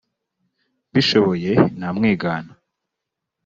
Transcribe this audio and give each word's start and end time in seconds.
mbishoboye 0.89 1.51
namwigana 1.79 2.53